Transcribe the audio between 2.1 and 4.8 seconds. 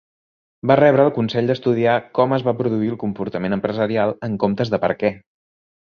com es va produir el comportament empresarial en comptes